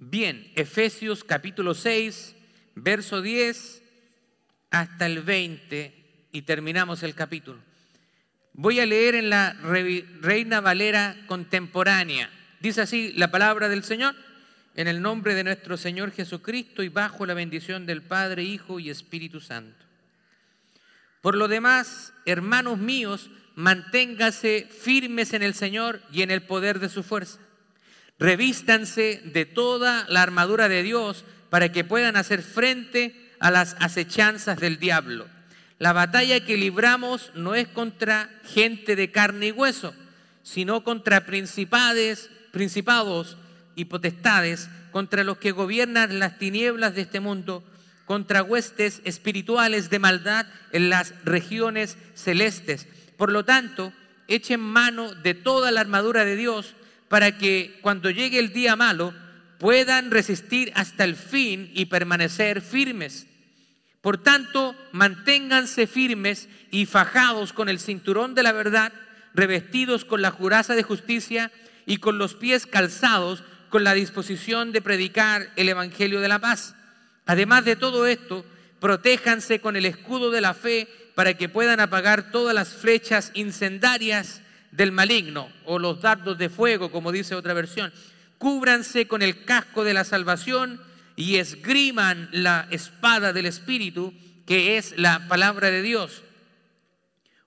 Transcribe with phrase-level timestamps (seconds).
[0.00, 2.36] Bien, Efesios capítulo 6,
[2.76, 3.82] verso 10
[4.70, 7.58] hasta el 20 y terminamos el capítulo.
[8.52, 12.30] Voy a leer en la Reina Valera contemporánea.
[12.60, 14.14] Dice así la palabra del Señor,
[14.76, 18.90] en el nombre de nuestro Señor Jesucristo y bajo la bendición del Padre, Hijo y
[18.90, 19.84] Espíritu Santo.
[21.20, 26.88] Por lo demás, hermanos míos, manténgase firmes en el Señor y en el poder de
[26.88, 27.40] su fuerza.
[28.18, 34.58] Revístanse de toda la armadura de Dios para que puedan hacer frente a las acechanzas
[34.58, 35.26] del diablo.
[35.78, 39.94] La batalla que libramos no es contra gente de carne y hueso,
[40.42, 43.36] sino contra principades, principados
[43.76, 47.62] y potestades, contra los que gobiernan las tinieblas de este mundo,
[48.06, 52.88] contra huestes espirituales de maldad en las regiones celestes.
[53.16, 53.92] Por lo tanto,
[54.26, 56.74] echen mano de toda la armadura de Dios
[57.08, 59.14] para que cuando llegue el día malo
[59.58, 63.26] puedan resistir hasta el fin y permanecer firmes.
[64.00, 68.92] Por tanto, manténganse firmes y fajados con el cinturón de la verdad,
[69.34, 71.50] revestidos con la juraza de justicia
[71.86, 76.74] y con los pies calzados con la disposición de predicar el Evangelio de la paz.
[77.26, 78.44] Además de todo esto,
[78.80, 84.40] protéjanse con el escudo de la fe para que puedan apagar todas las flechas incendarias
[84.70, 87.92] del maligno o los dardos de fuego, como dice otra versión.
[88.38, 90.80] Cúbranse con el casco de la salvación
[91.16, 94.14] y esgriman la espada del Espíritu,
[94.46, 96.22] que es la palabra de Dios.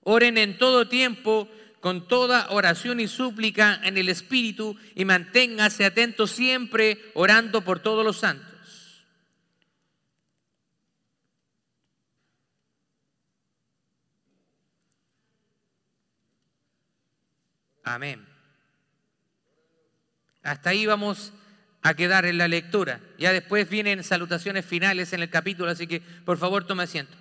[0.02, 1.48] Oren en todo tiempo
[1.80, 8.04] con toda oración y súplica en el Espíritu y manténganse atentos siempre orando por todos
[8.04, 8.51] los santos.
[17.84, 18.24] Amén.
[20.42, 21.32] Hasta ahí vamos
[21.82, 23.00] a quedar en la lectura.
[23.18, 27.16] Ya después vienen salutaciones finales en el capítulo, así que por favor tome asiento.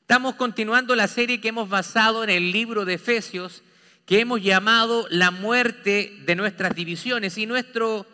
[0.00, 3.62] Estamos continuando la serie que hemos basado en el libro de Efesios,
[4.04, 7.38] que hemos llamado la muerte de nuestras divisiones.
[7.38, 8.06] Y nuestro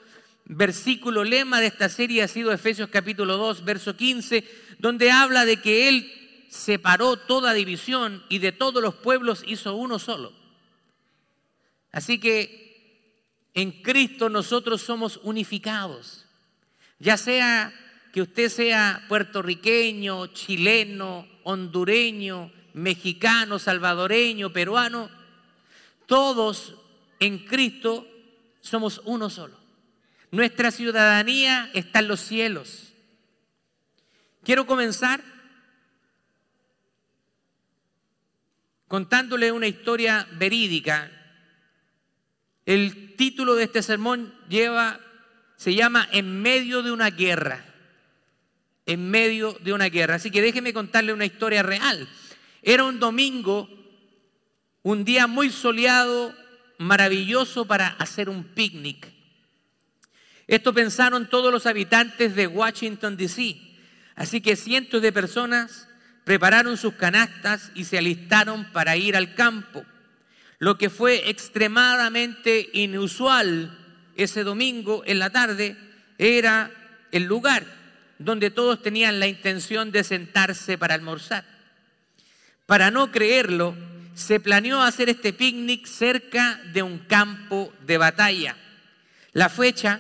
[0.45, 4.45] versículo lema de esta serie ha sido Efesios capítulo 2, verso 15,
[4.79, 9.99] donde habla de que Él separó toda división y de todos los pueblos hizo uno
[9.99, 10.40] solo.
[11.93, 12.61] Así que
[13.55, 16.27] en Cristo nosotros somos unificados.
[16.99, 17.73] Ya sea
[18.13, 25.11] que usted sea puertorriqueño, chileno, hondureño, mexicano, salvadoreño, peruano,
[26.07, 26.75] todos
[27.19, 28.07] en Cristo
[28.61, 29.59] somos uno solo.
[30.31, 32.93] Nuestra ciudadanía está en los cielos.
[34.45, 35.23] Quiero comenzar
[38.87, 41.11] contándole una historia verídica
[42.71, 45.01] el título de este sermón lleva,
[45.57, 47.65] se llama En medio de una guerra.
[48.87, 50.15] En medio de una guerra.
[50.15, 52.09] Así que déjeme contarle una historia real.
[52.63, 53.69] Era un domingo,
[54.83, 56.33] un día muy soleado,
[56.79, 59.13] maravilloso para hacer un picnic.
[60.47, 63.57] Esto pensaron todos los habitantes de Washington, D.C.
[64.15, 65.89] Así que cientos de personas
[66.23, 69.85] prepararon sus canastas y se alistaron para ir al campo.
[70.61, 73.77] Lo que fue extremadamente inusual
[74.15, 75.75] ese domingo en la tarde
[76.19, 76.71] era
[77.11, 77.65] el lugar
[78.19, 81.47] donde todos tenían la intención de sentarse para almorzar.
[82.67, 83.75] Para no creerlo,
[84.15, 88.55] se planeó hacer este picnic cerca de un campo de batalla.
[89.33, 89.99] La fecha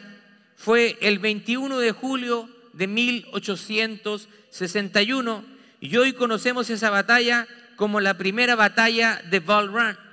[0.56, 5.42] fue el 21 de julio de 1861
[5.80, 10.09] y hoy conocemos esa batalla como la primera batalla de Bull Run.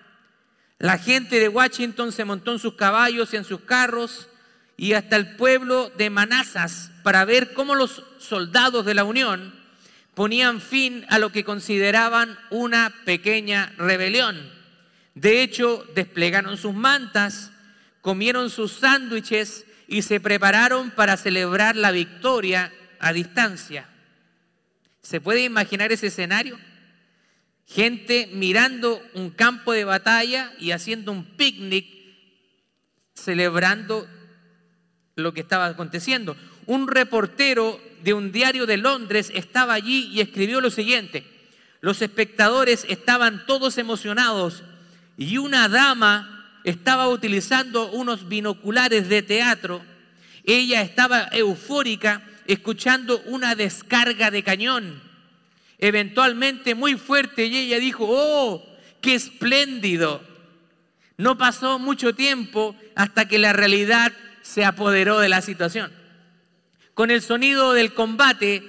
[0.79, 4.29] La gente de Washington se montó en sus caballos y en sus carros
[4.77, 9.55] y hasta el pueblo de Manassas para ver cómo los soldados de la Unión
[10.13, 14.51] ponían fin a lo que consideraban una pequeña rebelión.
[15.15, 17.51] De hecho, desplegaron sus mantas,
[18.01, 23.87] comieron sus sándwiches y se prepararon para celebrar la victoria a distancia.
[25.01, 26.59] ¿Se puede imaginar ese escenario?
[27.67, 31.85] Gente mirando un campo de batalla y haciendo un picnic
[33.13, 34.07] celebrando
[35.15, 36.37] lo que estaba aconteciendo.
[36.65, 41.25] Un reportero de un diario de Londres estaba allí y escribió lo siguiente.
[41.81, 44.63] Los espectadores estaban todos emocionados
[45.17, 49.81] y una dama estaba utilizando unos binoculares de teatro.
[50.43, 55.06] Ella estaba eufórica escuchando una descarga de cañón
[55.77, 58.63] eventualmente muy fuerte y ella dijo, oh,
[59.01, 60.21] qué espléndido.
[61.17, 65.91] No pasó mucho tiempo hasta que la realidad se apoderó de la situación.
[66.93, 68.63] con el sonido del combate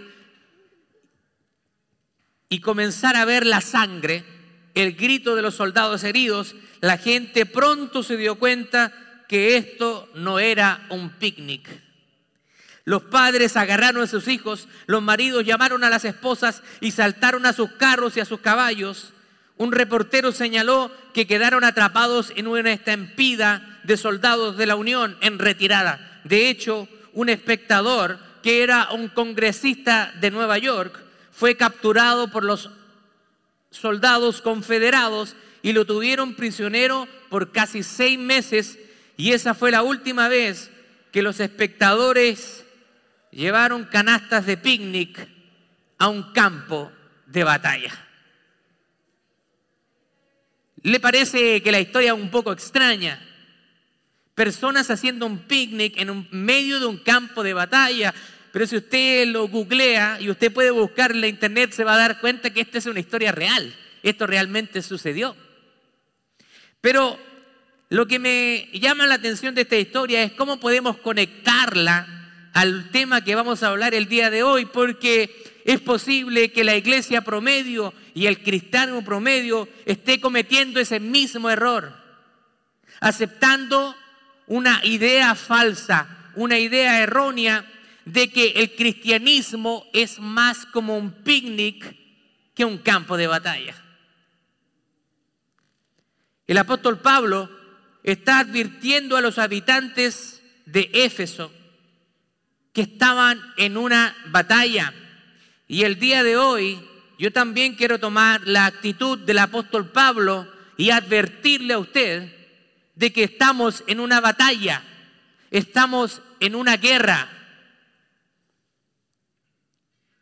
[2.51, 4.23] y comenzar a ver la sangre,
[4.75, 8.93] el grito de los soldados heridos, la gente pronto se dio cuenta
[9.29, 11.88] que esto no era un picnic.
[12.88, 17.52] Los padres agarraron a sus hijos, los maridos llamaron a las esposas y saltaron a
[17.52, 19.12] sus carros y a sus caballos.
[19.58, 25.38] Un reportero señaló que quedaron atrapados en una estampida de soldados de la Unión en
[25.38, 26.23] retirada.
[26.25, 30.99] De hecho, un espectador que era un congresista de Nueva York
[31.31, 32.70] fue capturado por los
[33.70, 38.79] soldados confederados y lo tuvieron prisionero por casi seis meses
[39.19, 40.70] y esa fue la última vez
[41.12, 42.64] que los espectadores
[43.31, 45.29] llevaron canastas de picnic
[45.99, 46.93] a un campo
[47.27, 48.09] de batalla.
[50.83, 53.21] ¿Le parece que la historia es un poco extraña?
[54.35, 58.15] Personas haciendo un picnic en medio de un campo de batalla.
[58.53, 61.99] Pero si usted lo googlea y usted puede buscar en la internet, se va a
[61.99, 63.75] dar cuenta que esta es una historia real.
[64.03, 65.37] Esto realmente sucedió.
[66.81, 67.19] Pero
[67.89, 72.18] lo que me llama la atención de esta historia es cómo podemos conectarla
[72.59, 76.75] al tema que vamos a hablar el día de hoy, porque es posible que la
[76.75, 81.95] iglesia promedio y el cristiano promedio esté cometiendo ese mismo error,
[82.99, 83.95] aceptando
[84.49, 87.65] una idea falsa, una idea errónea
[88.05, 91.97] de que el cristianismo es más como un picnic
[92.57, 93.77] que un campo de batalla.
[96.45, 97.49] El apóstol Pablo
[98.03, 101.53] está advirtiendo a los habitantes de Éfeso
[102.79, 104.95] que estaban en una batalla.
[105.67, 106.79] Y el día de hoy
[107.19, 110.47] yo también quiero tomar la actitud del apóstol Pablo
[110.77, 112.33] y advertirle a usted
[112.95, 114.85] de que estamos en una batalla,
[115.51, 117.29] estamos en una guerra.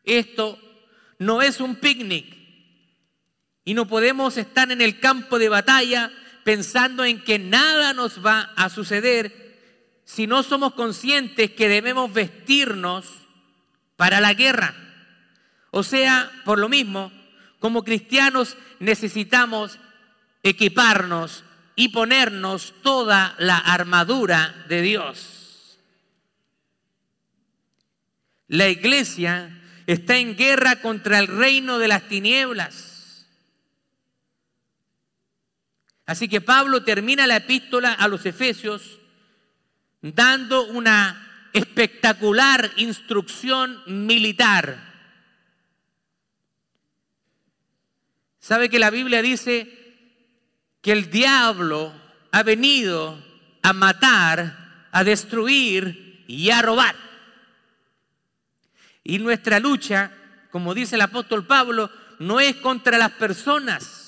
[0.02, 0.58] Esto
[1.18, 2.24] no es un picnic
[3.66, 6.10] y no podemos estar en el campo de batalla
[6.42, 9.45] pensando en que nada nos va a suceder
[10.06, 13.06] si no somos conscientes que debemos vestirnos
[13.96, 14.74] para la guerra.
[15.72, 17.12] O sea, por lo mismo,
[17.58, 19.78] como cristianos necesitamos
[20.44, 21.42] equiparnos
[21.74, 25.80] y ponernos toda la armadura de Dios.
[28.46, 33.26] La iglesia está en guerra contra el reino de las tinieblas.
[36.06, 39.00] Así que Pablo termina la epístola a los Efesios
[40.14, 44.94] dando una espectacular instrucción militar.
[48.38, 49.72] ¿Sabe que la Biblia dice
[50.80, 51.92] que el diablo
[52.30, 53.20] ha venido
[53.62, 56.94] a matar, a destruir y a robar?
[59.02, 60.12] Y nuestra lucha,
[60.50, 64.05] como dice el apóstol Pablo, no es contra las personas,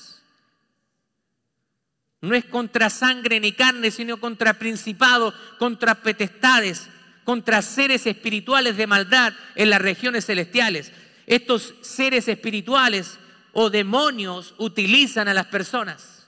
[2.21, 6.89] no es contra sangre ni carne, sino contra principados, contra potestades,
[7.23, 10.91] contra seres espirituales de maldad en las regiones celestiales.
[11.27, 13.19] Estos seres espirituales
[13.53, 16.27] o demonios utilizan a las personas.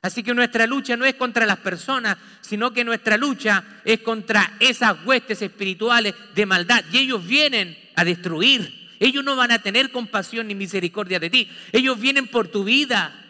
[0.00, 4.56] Así que nuestra lucha no es contra las personas, sino que nuestra lucha es contra
[4.60, 6.84] esas huestes espirituales de maldad.
[6.92, 8.90] Y ellos vienen a destruir.
[9.00, 11.50] Ellos no van a tener compasión ni misericordia de ti.
[11.72, 13.27] Ellos vienen por tu vida.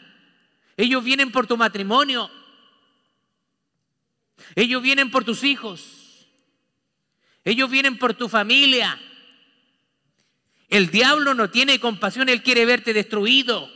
[0.78, 2.30] Ellos vienen por tu matrimonio.
[4.54, 6.28] Ellos vienen por tus hijos.
[7.44, 8.96] Ellos vienen por tu familia.
[10.68, 13.68] El diablo no tiene compasión, él quiere verte destruido.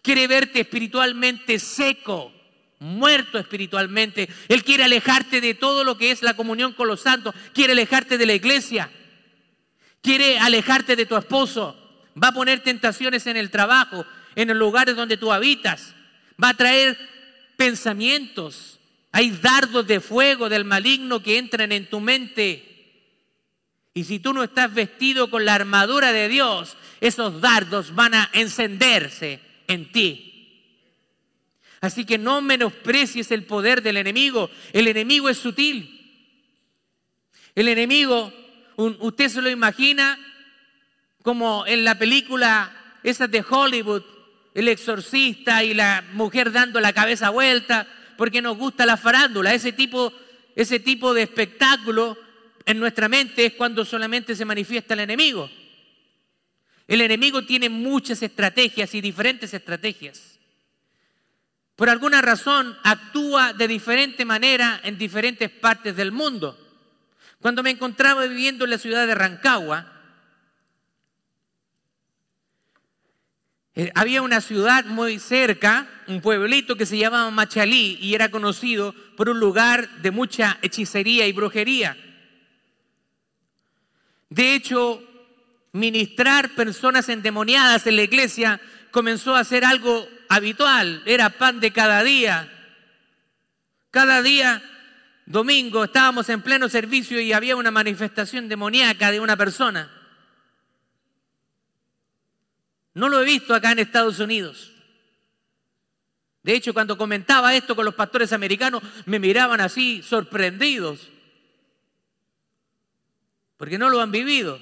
[0.00, 2.32] Quiere verte espiritualmente seco,
[2.78, 4.28] muerto espiritualmente.
[4.46, 7.34] Él quiere alejarte de todo lo que es la comunión con los santos.
[7.52, 8.92] Quiere alejarte de la iglesia.
[10.00, 11.76] Quiere alejarte de tu esposo.
[12.22, 15.96] Va a poner tentaciones en el trabajo, en los lugares donde tú habitas
[16.42, 16.98] va a traer
[17.56, 18.78] pensamientos.
[19.10, 22.68] Hay dardos de fuego del maligno que entran en tu mente.
[23.94, 28.30] Y si tú no estás vestido con la armadura de Dios, esos dardos van a
[28.32, 30.32] encenderse en ti.
[31.80, 34.50] Así que no menosprecies el poder del enemigo.
[34.72, 35.98] El enemigo es sutil.
[37.54, 38.32] El enemigo,
[38.76, 40.18] usted se lo imagina
[41.22, 42.72] como en la película
[43.02, 44.02] esa de Hollywood,
[44.54, 49.54] el exorcista y la mujer dando la cabeza vuelta, porque nos gusta la farándula.
[49.54, 50.12] Ese tipo,
[50.54, 52.18] ese tipo de espectáculo
[52.66, 55.50] en nuestra mente es cuando solamente se manifiesta el enemigo.
[56.86, 60.38] El enemigo tiene muchas estrategias y diferentes estrategias.
[61.76, 66.58] Por alguna razón actúa de diferente manera en diferentes partes del mundo.
[67.40, 69.91] Cuando me encontraba viviendo en la ciudad de Rancagua,
[73.74, 78.94] eh, había una ciudad muy cerca, un pueblito que se llamaba Machalí y era conocido
[79.16, 81.96] por un lugar de mucha hechicería y brujería.
[84.28, 85.02] De hecho,
[85.72, 88.60] ministrar personas endemoniadas en la iglesia
[88.90, 92.50] comenzó a ser algo habitual, era pan de cada día.
[93.90, 94.62] Cada día,
[95.24, 99.90] domingo, estábamos en pleno servicio y había una manifestación demoníaca de una persona.
[102.94, 104.72] No lo he visto acá en Estados Unidos.
[106.42, 111.08] De hecho, cuando comentaba esto con los pastores americanos, me miraban así sorprendidos,
[113.56, 114.60] porque no lo han vivido.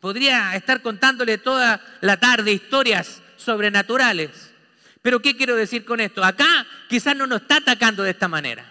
[0.00, 4.52] Podría estar contándole toda la tarde historias sobrenaturales.
[5.02, 6.24] Pero ¿qué quiero decir con esto?
[6.24, 8.64] Acá quizás no nos está atacando de esta manera,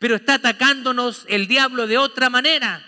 [0.00, 2.84] pero está atacándonos el diablo de otra manera.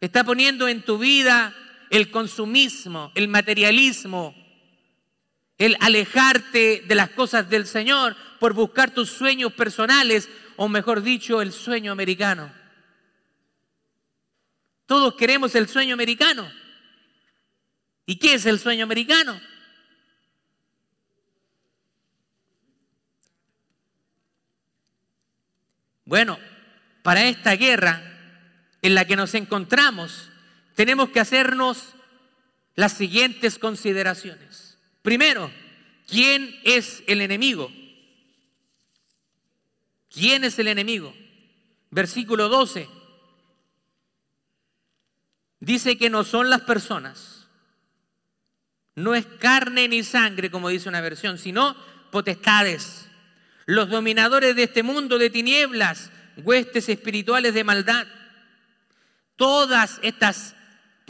[0.00, 1.54] Está poniendo en tu vida
[1.90, 4.34] el consumismo, el materialismo,
[5.58, 11.42] el alejarte de las cosas del Señor por buscar tus sueños personales, o mejor dicho,
[11.42, 12.50] el sueño americano.
[14.86, 16.50] Todos queremos el sueño americano.
[18.06, 19.40] ¿Y qué es el sueño americano?
[26.04, 26.38] Bueno,
[27.02, 28.02] para esta guerra
[28.82, 30.29] en la que nos encontramos,
[30.74, 31.94] tenemos que hacernos
[32.74, 34.78] las siguientes consideraciones.
[35.02, 35.50] Primero,
[36.08, 37.70] ¿quién es el enemigo?
[40.10, 41.14] ¿Quién es el enemigo?
[41.90, 42.88] Versículo 12.
[45.60, 47.46] Dice que no son las personas.
[48.94, 51.76] No es carne ni sangre, como dice una versión, sino
[52.10, 53.08] potestades.
[53.66, 58.06] Los dominadores de este mundo de tinieblas, huestes espirituales de maldad.
[59.36, 60.56] Todas estas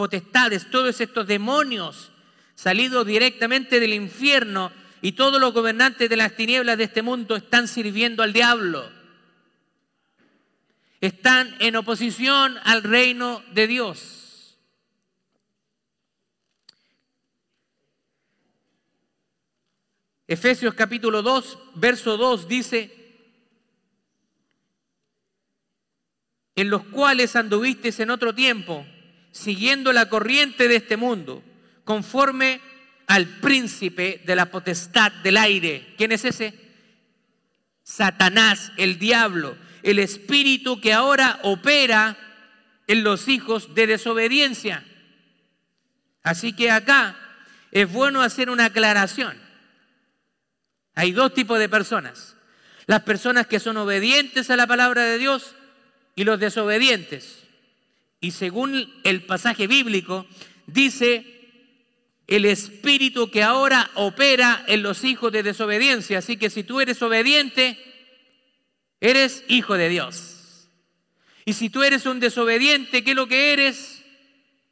[0.01, 2.11] potestades, todos estos demonios
[2.55, 7.69] salidos directamente del infierno y todos los gobernantes de las tinieblas de este mundo están
[7.69, 8.91] sirviendo al diablo.
[11.03, 14.57] Están en oposición al reino de Dios.
[20.27, 23.29] Efesios capítulo 2, verso 2 dice,
[26.57, 28.87] en los cuales anduvisteis en otro tiempo,
[29.33, 31.43] siguiendo la corriente de este mundo,
[31.85, 32.61] conforme
[33.07, 35.95] al príncipe de la potestad del aire.
[35.97, 36.55] ¿Quién es ese?
[37.83, 42.17] Satanás, el diablo, el espíritu que ahora opera
[42.87, 44.85] en los hijos de desobediencia.
[46.23, 47.17] Así que acá
[47.73, 49.37] es bueno hacer una aclaración.
[50.95, 52.37] Hay dos tipos de personas.
[52.87, 55.55] Las personas que son obedientes a la palabra de Dios
[56.15, 57.45] y los desobedientes.
[58.21, 60.27] Y según el pasaje bíblico,
[60.67, 61.41] dice
[62.27, 66.19] el espíritu que ahora opera en los hijos de desobediencia.
[66.19, 67.77] Así que si tú eres obediente,
[69.01, 70.69] eres hijo de Dios.
[71.45, 74.05] Y si tú eres un desobediente, ¿qué es lo que eres?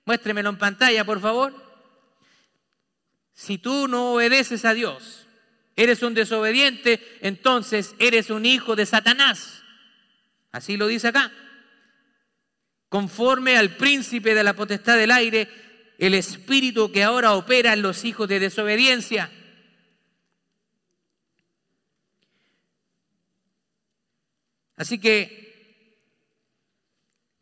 [0.04, 1.54] Muéstremelo en pantalla, por favor.
[3.34, 5.26] Si tú no obedeces a Dios,
[5.74, 9.62] eres un desobediente, entonces eres un hijo de Satanás.
[10.52, 11.32] Así lo dice acá.
[12.88, 15.48] Conforme al príncipe de la potestad del aire,
[15.98, 19.30] el espíritu que ahora opera en los hijos de desobediencia.
[24.76, 25.98] Así que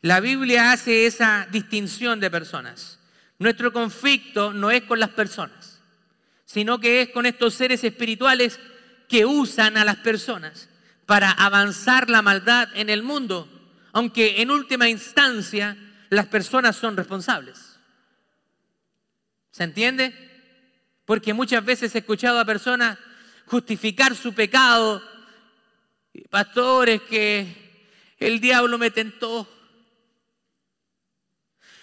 [0.01, 2.99] la Biblia hace esa distinción de personas.
[3.39, 5.77] Nuestro conflicto no es con las personas
[6.47, 8.59] sino que es con estos seres espirituales
[9.09, 10.69] que usan a las personas
[11.05, 13.47] para avanzar la maldad en el mundo,
[13.97, 15.75] aunque en última instancia
[16.11, 17.79] las personas son responsables.
[19.51, 20.13] ¿Se entiende?
[21.07, 22.99] Porque muchas veces he escuchado a personas
[23.47, 25.03] justificar su pecado,
[26.29, 27.89] pastores que
[28.19, 29.49] el diablo me tentó,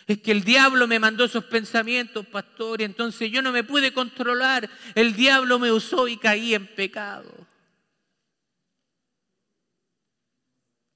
[0.05, 3.91] es que el diablo me mandó esos pensamientos, pastor, y entonces yo no me pude
[3.91, 4.69] controlar.
[4.93, 7.47] El diablo me usó y caí en pecado.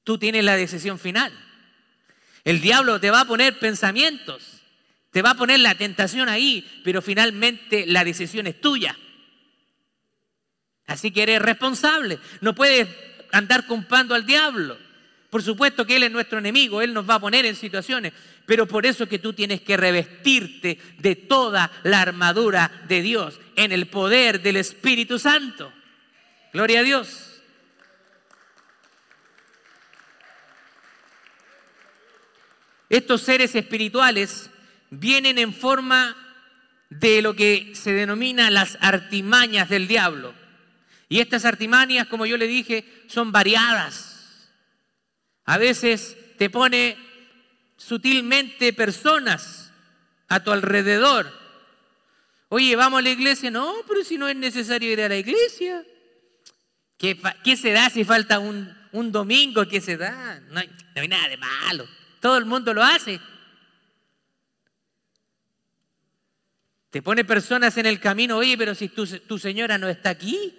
[0.08, 1.34] Tú tienes la decisión final.
[2.46, 4.62] El diablo te va a poner pensamientos,
[5.12, 8.98] te va a poner la tentación ahí, pero finalmente la decisión es tuya.
[10.86, 12.20] Así que eres responsable.
[12.40, 12.88] No puedes
[13.34, 14.78] andar compando al diablo.
[15.30, 18.14] Por supuesto que Él es nuestro enemigo, Él nos va a poner en situaciones,
[18.46, 23.74] pero por eso que tú tienes que revestirte de toda la armadura de Dios en
[23.74, 25.74] el poder del Espíritu Santo.
[26.54, 27.37] Gloria a Dios.
[32.90, 34.50] Estos seres espirituales
[34.90, 36.16] vienen en forma
[36.90, 40.34] de lo que se denomina las artimañas del diablo.
[41.10, 44.50] Y estas artimañas, como yo le dije, son variadas.
[45.46, 46.98] A veces te pone
[47.78, 49.72] sutilmente personas
[50.28, 51.32] a tu alrededor.
[52.50, 53.52] Oye, ¿vamos a la iglesia?
[53.52, 55.84] No, pero si no es necesario ir a la iglesia.
[56.98, 57.18] ¿Qué,
[57.56, 58.76] se da si falta un,
[59.12, 59.68] domingo?
[59.68, 60.42] ¿Qué se da?
[60.50, 61.88] No hay, no hay nada de malo.
[62.28, 63.22] Todo el mundo lo hace.
[66.90, 70.54] Te pone personas en el camino, oye, pero si tu, señora no está aquí,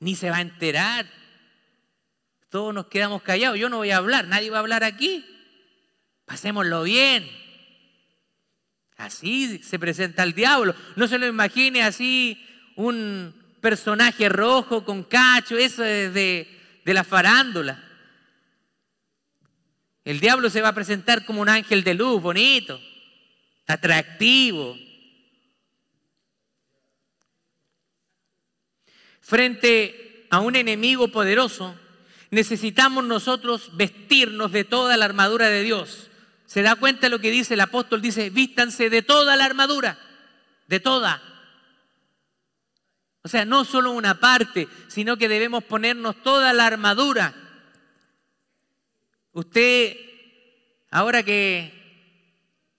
[0.00, 1.06] ni se va a enterar.
[2.50, 5.24] Todos nos quedamos callados, yo no voy a hablar, nadie va a hablar aquí.
[6.26, 7.26] Pasémoslo bien.
[8.98, 10.74] Así se presenta el diablo.
[10.94, 12.38] No se lo imagine así
[12.74, 16.46] un personaje rojo con cacho, eso es de,
[16.84, 17.85] de la farándula.
[20.06, 22.80] El diablo se va a presentar como un ángel de luz, bonito,
[23.66, 24.78] atractivo.
[29.20, 31.74] Frente a un enemigo poderoso,
[32.30, 36.08] necesitamos nosotros vestirnos de toda la armadura de Dios.
[36.46, 38.00] ¿Se da cuenta lo que dice el apóstol?
[38.00, 39.98] Dice, vístanse de toda la armadura,
[40.68, 41.20] de toda.
[43.22, 47.34] O sea, no solo una parte, sino que debemos ponernos toda la armadura.
[49.36, 49.98] Usted,
[50.90, 51.70] ahora que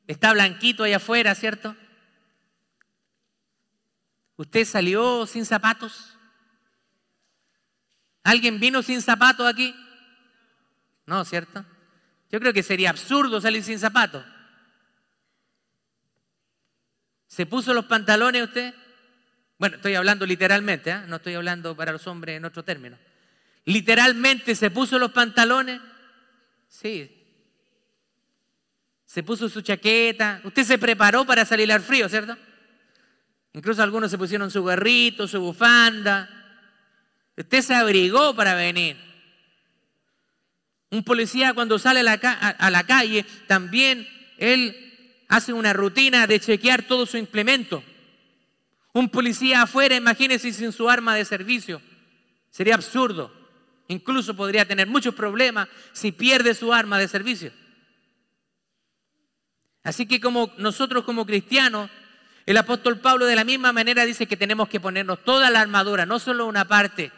[0.07, 1.75] está blanquito allá afuera, ¿cierto?
[4.37, 6.17] ¿Usted salió sin zapatos?
[8.23, 9.75] ¿Alguien vino sin zapatos aquí?
[11.05, 11.63] No, ¿cierto?
[12.31, 14.25] Yo creo que sería absurdo salir sin zapatos.
[17.27, 18.73] ¿Se puso los pantalones usted?
[19.59, 21.01] Bueno, estoy hablando literalmente, ¿eh?
[21.05, 22.97] no estoy hablando para los hombres en otro término.
[23.65, 25.79] Literalmente se puso los pantalones.
[26.79, 27.09] Sí.
[29.05, 30.41] Se puso su chaqueta.
[30.43, 32.37] Usted se preparó para salir al frío, ¿cierto?
[33.53, 36.29] Incluso algunos se pusieron su gorrito, su bufanda.
[37.35, 38.95] Usted se abrigó para venir.
[40.91, 46.39] Un policía cuando sale a la, a la, calle, también él hace una rutina de
[46.39, 47.83] chequear todo su implemento.
[48.93, 51.81] Un policía afuera, imagínese sin su arma de servicio.
[52.51, 53.36] Sería absurdo.
[53.87, 57.51] Incluso podría tener muchos problemas si pierde su arma de servicio.
[59.83, 61.89] Así que como nosotros como cristianos,
[62.45, 66.05] el apóstol Pablo de la misma manera dice que tenemos que ponernos toda la armadura,
[66.05, 67.11] no solo una parte.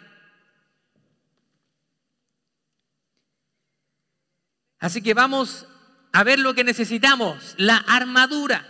[4.79, 5.67] Así que vamos
[6.11, 8.67] a ver lo que necesitamos, la armadura.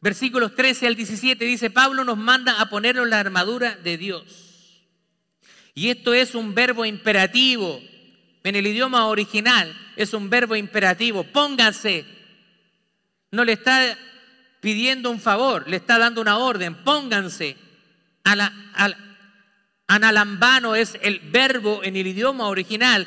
[0.00, 4.51] Versículos 13 al 17 dice, Pablo nos manda a ponernos la armadura de Dios.
[5.74, 7.80] Y esto es un verbo imperativo.
[8.44, 11.24] En el idioma original es un verbo imperativo.
[11.24, 12.04] Pónganse.
[13.30, 13.96] No le está
[14.60, 16.74] pidiendo un favor, le está dando una orden.
[16.84, 17.56] Pónganse.
[19.86, 23.06] analambano es el verbo en el idioma original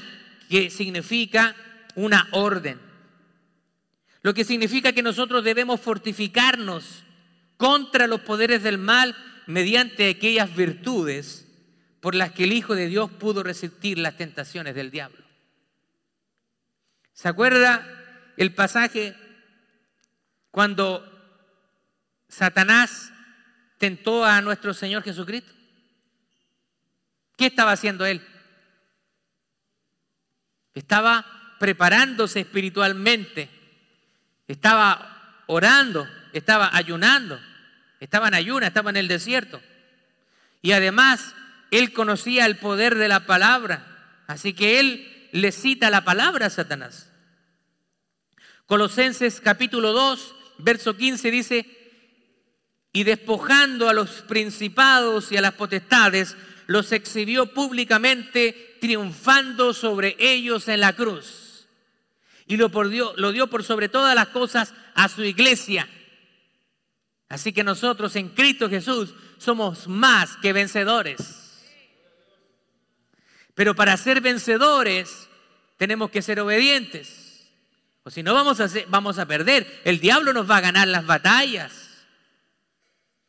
[0.50, 1.56] que significa
[1.96, 2.80] una orden.
[4.22, 7.04] Lo que significa que nosotros debemos fortificarnos
[7.58, 11.45] contra los poderes del mal mediante aquellas virtudes
[12.06, 15.24] por las que el Hijo de Dios pudo resistir las tentaciones del diablo.
[17.14, 17.84] ¿Se acuerda
[18.38, 19.16] el pasaje
[20.52, 21.04] cuando
[22.28, 23.12] Satanás
[23.80, 25.52] tentó a nuestro Señor Jesucristo?
[27.36, 28.22] ¿Qué estaba haciendo él?
[30.76, 31.26] Estaba
[31.60, 33.50] preparándose espiritualmente,
[34.48, 37.42] estaba orando, estaba ayunando,
[38.00, 39.60] estaba en ayuna, estaba en el desierto.
[40.62, 41.34] Y además
[41.78, 46.50] él conocía el poder de la palabra, así que él le cita la palabra a
[46.50, 47.12] Satanás.
[48.66, 51.66] Colosenses capítulo 2, verso 15 dice,
[52.94, 60.68] y despojando a los principados y a las potestades, los exhibió públicamente, triunfando sobre ellos
[60.68, 61.68] en la cruz.
[62.48, 62.70] Y lo,
[63.18, 65.90] lo dio por sobre todas las cosas a su iglesia.
[67.28, 71.45] Así que nosotros en Cristo Jesús somos más que vencedores.
[73.56, 75.30] Pero para ser vencedores
[75.78, 77.50] tenemos que ser obedientes.
[78.04, 79.82] O si no vamos a, vamos a perder.
[79.84, 82.04] El diablo nos va a ganar las batallas.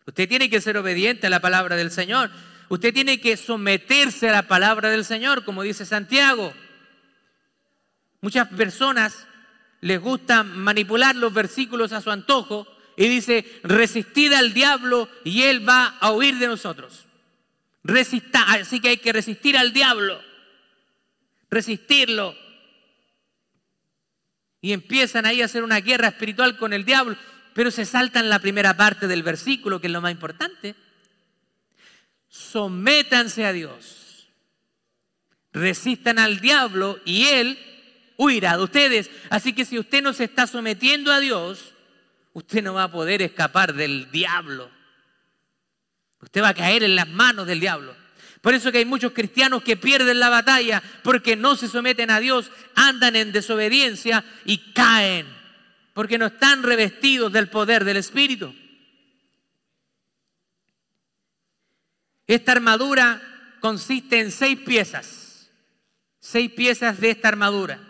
[0.04, 2.30] Usted tiene que ser obediente a la palabra del Señor.
[2.68, 6.52] Usted tiene que someterse a la palabra del Señor, como dice Santiago.
[8.20, 9.26] Muchas personas
[9.80, 15.68] les gusta manipular los versículos a su antojo y dice, resistid al diablo y él
[15.68, 17.05] va a huir de nosotros.
[18.48, 20.20] Así que hay que resistir al diablo,
[21.50, 22.34] resistirlo.
[24.62, 27.16] y empiezan ahí a hacer una guerra espiritual con el diablo,
[27.54, 30.74] pero se saltan la primera parte del versículo, que es lo más importante.
[32.28, 34.28] Sométanse a Dios,
[35.52, 37.58] resistan al diablo y él
[38.16, 39.10] huirá de ustedes.
[39.30, 41.72] Así que si usted no se está sometiendo a Dios,
[42.32, 44.75] usted no va a poder escapar del diablo.
[46.26, 47.94] Usted va a caer en las manos del diablo.
[48.40, 52.18] Por eso que hay muchos cristianos que pierden la batalla porque no se someten a
[52.20, 55.26] Dios, andan en desobediencia y caen,
[55.94, 58.54] porque no están revestidos del poder del Espíritu.
[62.26, 63.22] Esta armadura
[63.60, 65.48] consiste en seis piezas,
[66.18, 67.80] seis piezas de esta armadura.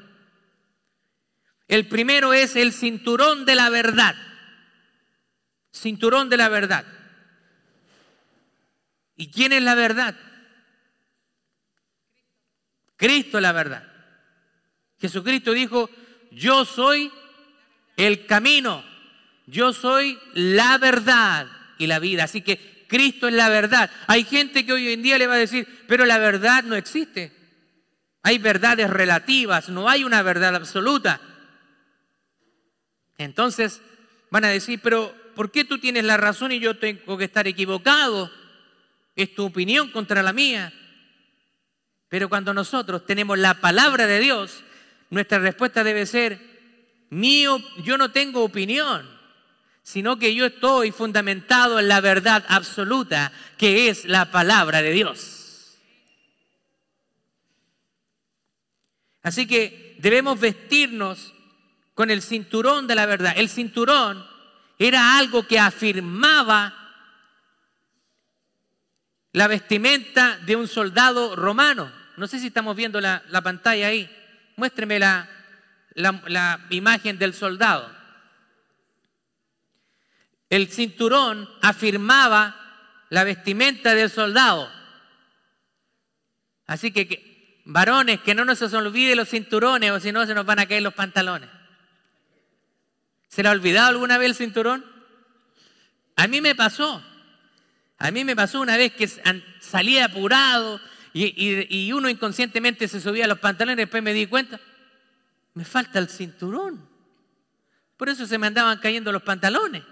[1.68, 4.14] El primero es el cinturón de la verdad,
[5.72, 6.84] cinturón de la verdad.
[9.16, 10.14] ¿Y quién es la verdad?
[12.96, 13.86] Cristo es la verdad.
[14.98, 15.90] Jesucristo dijo,
[16.30, 17.10] yo soy
[17.96, 18.84] el camino,
[19.46, 21.46] yo soy la verdad
[21.78, 22.24] y la vida.
[22.24, 23.90] Así que Cristo es la verdad.
[24.06, 27.32] Hay gente que hoy en día le va a decir, pero la verdad no existe.
[28.22, 31.20] Hay verdades relativas, no hay una verdad absoluta.
[33.18, 33.80] Entonces
[34.30, 37.46] van a decir, pero ¿por qué tú tienes la razón y yo tengo que estar
[37.46, 38.30] equivocado?
[39.16, 40.72] Es tu opinión contra la mía.
[42.08, 44.62] Pero cuando nosotros tenemos la palabra de Dios,
[45.10, 46.38] nuestra respuesta debe ser,
[47.10, 49.08] mío, yo no tengo opinión,
[49.82, 55.78] sino que yo estoy fundamentado en la verdad absoluta, que es la palabra de Dios.
[59.22, 61.32] Así que debemos vestirnos
[61.94, 63.32] con el cinturón de la verdad.
[63.36, 64.24] El cinturón
[64.78, 66.85] era algo que afirmaba
[69.36, 71.92] la vestimenta de un soldado romano.
[72.16, 74.10] No sé si estamos viendo la, pantalla ahí.
[74.56, 75.28] Muéstreme la,
[76.70, 77.94] imagen del soldado.
[80.48, 84.72] El cinturón afirmaba la vestimenta del soldado.
[86.66, 90.60] Así que, varones, que no nos olvide los cinturones o si no se nos van
[90.60, 91.50] a caer los pantalones.
[93.28, 94.82] ¿Se le ha olvidado alguna vez el cinturón?
[96.16, 97.04] A mí me pasó.
[97.98, 99.08] A mí me pasó una vez que
[99.60, 100.80] salí apurado
[101.14, 104.60] y, uno inconscientemente se subía a los pantalones y después me di cuenta,
[105.54, 106.86] me falta el cinturón.
[107.96, 109.82] Por eso se me andaban cayendo los pantalones.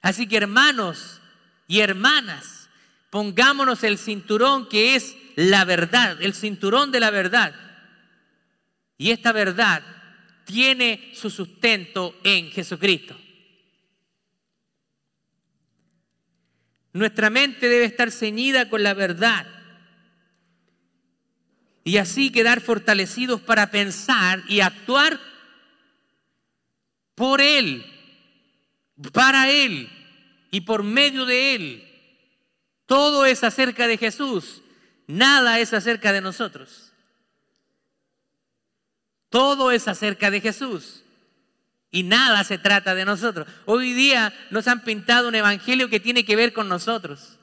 [0.00, 1.20] Así que hermanos
[1.66, 2.70] y hermanas,
[3.10, 7.54] pongámonos el cinturón que es la verdad, el cinturón de la verdad.
[8.96, 9.82] Y esta verdad
[10.46, 13.19] tiene su sustento en Jesucristo.
[16.92, 19.46] Nuestra mente debe estar ceñida con la verdad
[21.84, 25.20] y así quedar fortalecidos para pensar y actuar
[27.14, 27.84] por Él,
[29.12, 29.88] para Él
[30.50, 31.86] y por medio de Él.
[32.86, 34.62] Todo es acerca de Jesús,
[35.06, 36.92] nada es acerca de nosotros.
[39.28, 41.04] Todo es acerca de Jesús
[41.90, 43.46] y nada se trata de nosotros.
[43.66, 47.38] Hoy día nos han pintado un evangelio que tiene que ver con nosotros.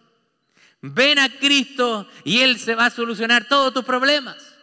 [0.81, 4.55] Ven a Cristo y Él se va a solucionar todos tus problemas.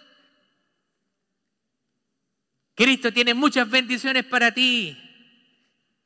[2.74, 4.96] Cristo tiene muchas bendiciones para ti.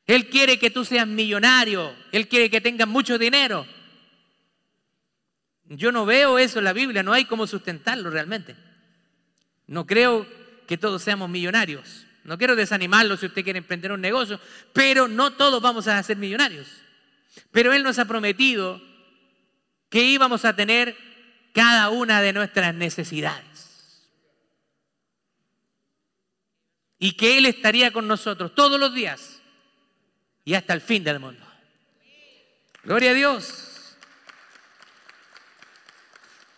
[0.05, 1.95] Él quiere que tú seas millonario.
[2.11, 3.65] Él quiere que tengas mucho dinero.
[5.65, 8.55] Yo no veo eso en la Biblia, no hay cómo sustentarlo realmente.
[9.67, 10.27] No creo
[10.67, 12.07] que todos seamos millonarios.
[12.29, 14.39] No quiero desanimarlo si usted quiere emprender un negocio,
[14.71, 16.67] pero no todos vamos a ser millonarios.
[17.49, 18.79] Pero Él nos ha prometido
[19.89, 20.95] que íbamos a tener
[21.55, 24.05] cada una de nuestras necesidades.
[26.99, 29.41] Y que Él estaría con nosotros todos los días
[30.45, 31.43] y hasta el fin del mundo.
[32.83, 33.97] Gloria a Dios.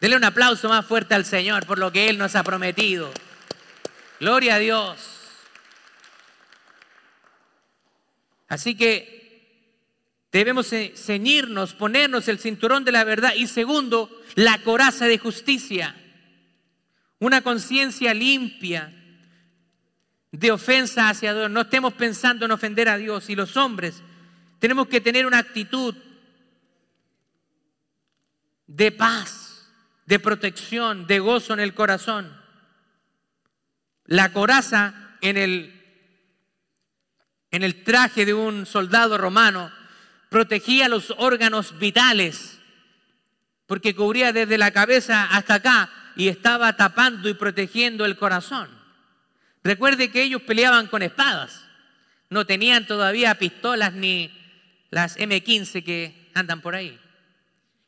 [0.02, 3.10] Dele un aplauso más fuerte al Señor por lo que Él nos ha prometido.
[4.20, 5.21] Gloria a Dios.
[8.52, 9.22] Así que
[10.32, 15.94] Debemos ceñirnos, ponernos el cinturón de la verdad y segundo, la coraza de justicia.
[17.20, 18.94] Una conciencia limpia
[20.32, 21.52] de ofensa hacia Dios.
[21.52, 24.02] No estemos pensando en ofender a Dios y los hombres
[24.60, 25.96] tenemos que tener una actitud
[28.68, 29.70] de paz,
[30.06, 32.40] de protección, de gozo en el corazón.
[34.06, 35.81] La coraza en el,
[37.52, 39.72] en el traje de un soldado romano
[40.30, 42.58] protegía los órganos vitales,
[43.68, 48.70] porque cubría desde la cabeza hasta acá y estaba tapando y protegiendo el corazón.
[49.64, 51.66] Recuerde que ellos peleaban con espadas.
[52.30, 54.32] No tenían todavía pistolas ni
[54.90, 56.98] las M15 que andan por ahí.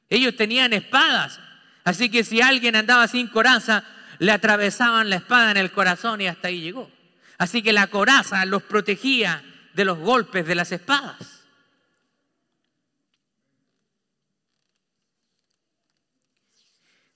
[0.10, 1.39] Ellos tenían espadas.
[1.86, 3.86] Así que si alguien andaba sin coraza,
[4.19, 6.91] le atravesaban la espada en el corazón y hasta ahí llegó.
[7.38, 9.43] Así que la coraza los protegía
[9.74, 11.44] de los golpes de las espadas.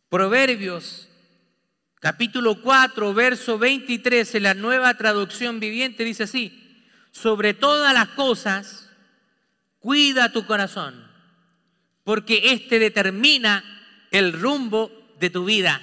[0.09, 1.09] Proverbios
[1.99, 8.89] capítulo 4, verso 23 en la nueva traducción viviente dice así, sobre todas las cosas,
[9.79, 11.09] cuida tu corazón,
[12.03, 13.63] porque éste determina
[14.11, 15.81] el rumbo de tu vida.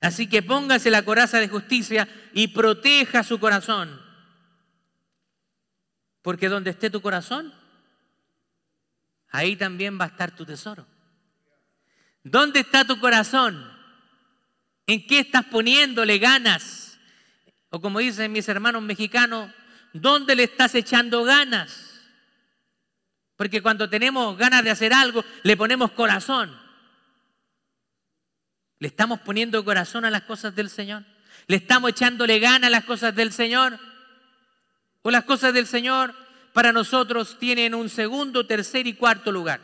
[0.00, 4.01] Así que póngase la coraza de justicia y proteja su corazón.
[6.22, 7.52] Porque donde esté tu corazón,
[9.28, 10.86] ahí también va a estar tu tesoro.
[12.22, 13.70] ¿Dónde está tu corazón?
[14.86, 16.98] ¿En qué estás poniéndole ganas?
[17.70, 19.50] O como dicen mis hermanos mexicanos,
[19.92, 22.00] ¿dónde le estás echando ganas?
[23.36, 26.56] Porque cuando tenemos ganas de hacer algo, le ponemos corazón.
[28.78, 31.04] ¿Le estamos poniendo corazón a las cosas del Señor?
[31.46, 33.78] ¿Le estamos echándole ganas a las cosas del Señor?
[35.02, 36.14] ¿O las cosas del Señor
[36.52, 39.60] para nosotros tienen un segundo, tercer y cuarto lugar?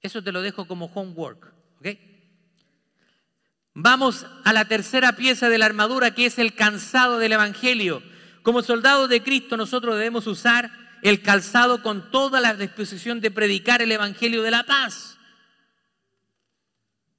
[0.00, 1.52] Eso te lo dejo como homework.
[3.74, 8.02] Vamos a la tercera pieza de la armadura que es el calzado del Evangelio.
[8.42, 10.70] Como soldados de Cristo nosotros debemos usar
[11.02, 15.18] el calzado con toda la disposición de predicar el Evangelio de la paz.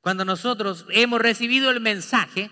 [0.01, 2.51] Cuando nosotros hemos recibido el mensaje,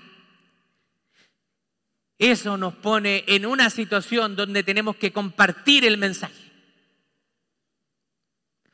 [2.21, 6.51] eso nos pone en una situación donde tenemos que compartir el mensaje.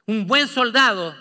[0.06, 1.16] Un buen soldado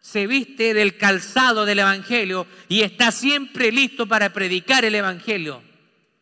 [0.00, 5.62] se viste del calzado del Evangelio y está siempre listo para predicar el Evangelio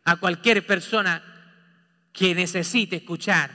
[0.03, 1.23] a cualquier persona
[2.13, 3.49] que necesite escuchar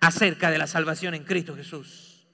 [0.00, 2.26] acerca de la salvación en Cristo Jesús.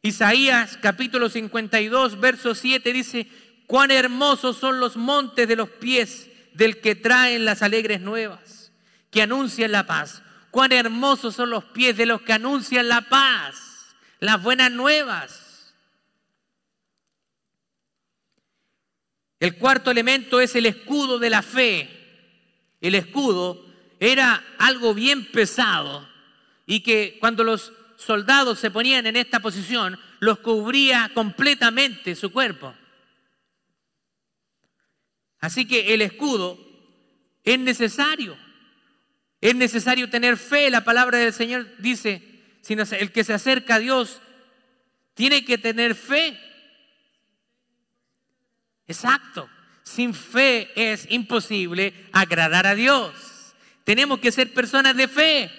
[0.00, 3.26] Isaías capítulo 52, verso 7 dice,
[3.66, 8.72] cuán hermosos son los montes de los pies del que traen las alegres nuevas,
[9.10, 10.22] que anuncian la paz.
[10.50, 15.74] Cuán hermosos son los pies de los que anuncian la paz, las buenas nuevas.
[19.38, 21.88] El cuarto elemento es el escudo de la fe.
[22.80, 23.64] El escudo
[23.98, 26.08] era algo bien pesado
[26.66, 32.74] y que cuando los soldados se ponían en esta posición, los cubría completamente su cuerpo.
[35.40, 36.58] Así que el escudo
[37.44, 38.36] es necesario.
[39.40, 40.70] Es necesario tener fe.
[40.70, 42.22] La palabra del Señor dice,
[42.68, 44.20] el que se acerca a Dios
[45.14, 46.38] tiene que tener fe.
[48.86, 49.48] Exacto.
[49.82, 53.14] Sin fe es imposible agradar a Dios.
[53.84, 55.50] Tenemos que ser personas de fe.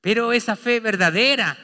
[0.00, 1.56] Pero esa fe verdadera,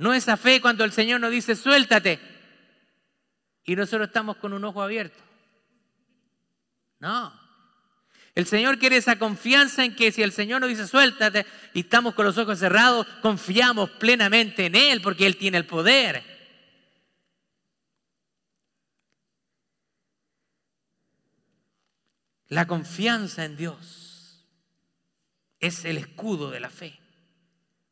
[0.00, 2.18] no esa fe cuando el Señor nos dice, suéltate,
[3.64, 5.18] y nosotros estamos con un ojo abierto.
[7.00, 7.38] No.
[8.34, 12.14] El Señor quiere esa confianza en que si el Señor nos dice suéltate y estamos
[12.14, 16.24] con los ojos cerrados, confiamos plenamente en Él porque Él tiene el poder.
[22.48, 24.46] La confianza en Dios
[25.58, 26.99] es el escudo de la fe.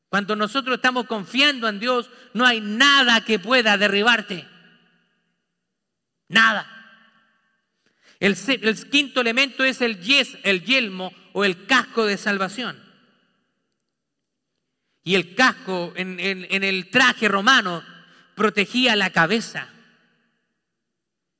[0.08, 4.46] Cuando nosotros estamos confiando en Dios, no hay nada que pueda derribarte.
[6.28, 6.66] Nada.
[8.20, 8.36] El,
[8.90, 12.82] quinto elemento es el yes, el yelmo o el casco de salvación.
[15.04, 17.82] Y el casco en, en el traje romano
[18.34, 19.68] protegía la cabeza,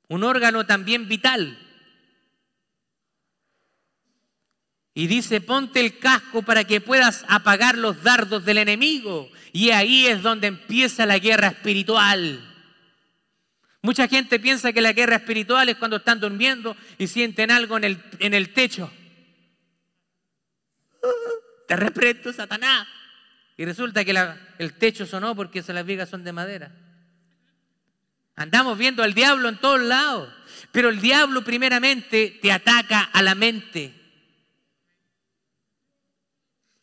[0.07, 1.68] un órgano también vital.
[4.93, 9.29] Y dice, ponte el casco para que puedas apagar los dardos del enemigo.
[9.53, 12.45] Y ahí es donde empieza la guerra espiritual.
[13.81, 17.83] Mucha gente piensa que la guerra espiritual es cuando están durmiendo y sienten algo en
[17.85, 18.91] el, en el techo.
[21.67, 22.87] Te reprendo, Satanás.
[23.55, 24.15] Y resulta que
[24.57, 26.71] el techo sonó porque esas las vigas son de madera.
[28.35, 30.33] Andamos viendo al diablo en todos lados.
[30.71, 33.98] Pero el diablo primeramente te ataca a la mente.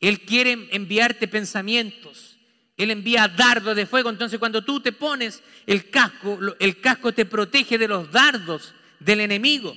[0.00, 2.36] Él quiere enviarte pensamientos
[2.76, 4.10] él envía dardos de fuego.
[4.10, 9.20] Entonces cuando tú te pones el casco, el casco te protege de los dardos del
[9.20, 9.74] enemigo.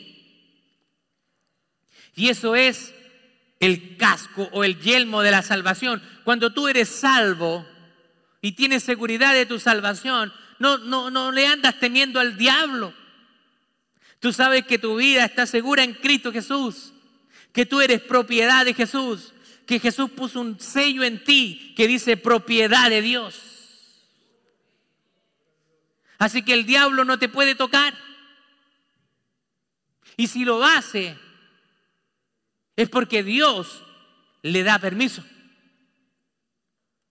[2.15, 2.93] Y eso es
[3.59, 6.01] el casco o el yelmo de la salvación.
[6.23, 7.65] Cuando tú eres salvo
[8.41, 12.93] y tienes seguridad de tu salvación, no, no, no le andas temiendo al diablo.
[14.19, 16.91] Tú sabes que tu vida está segura en Cristo Jesús,
[17.53, 19.33] que tú eres propiedad de Jesús,
[19.69, 23.39] que Jesús puso un sello en ti que dice propiedad de Dios.
[26.17, 27.93] Así que el diablo no te puede tocar.
[30.17, 31.15] Y si lo hace,
[32.75, 33.83] es porque Dios
[34.41, 35.23] le da permiso.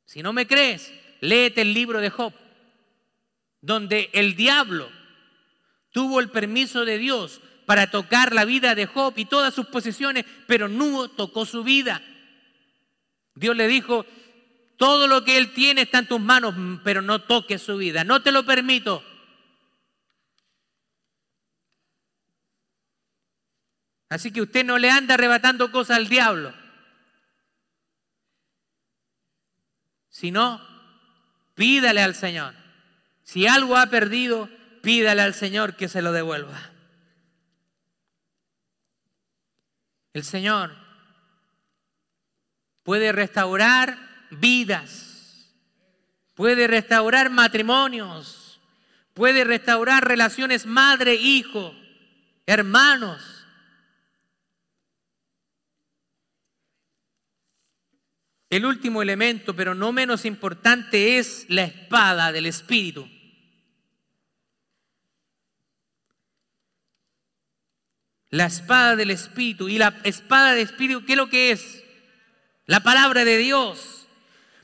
[0.05, 2.33] Si no me crees, léete el libro de Job,
[3.61, 4.90] donde el diablo
[5.92, 10.25] tuvo el permiso de Dios para tocar la vida de Job y todas sus posesiones,
[10.49, 12.03] pero no tocó su vida.
[13.38, 14.05] Dios le dijo,
[14.77, 18.22] todo lo que él tiene está en tus manos, pero no toques su vida, no
[18.22, 19.03] te lo permito.
[24.09, 26.55] Así que usted no le anda arrebatando cosas al diablo.
[30.18, 30.61] sino
[31.55, 32.53] pídale al Señor.
[33.22, 34.51] Si algo ha perdido,
[34.83, 36.59] pídale al Señor que se lo devuelva.
[40.12, 40.74] El Señor
[42.88, 43.98] puede restaurar
[44.31, 45.53] vidas,
[46.33, 48.59] puede restaurar matrimonios,
[49.12, 51.74] puede restaurar relaciones madre-hijo,
[52.46, 53.44] hermanos.
[58.48, 63.07] El último elemento, pero no menos importante, es la espada del Espíritu.
[68.31, 69.68] La espada del Espíritu.
[69.68, 71.85] ¿Y la espada del Espíritu qué es lo que es?
[72.68, 74.07] La palabra de Dios.